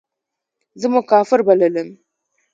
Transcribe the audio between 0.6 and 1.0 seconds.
زه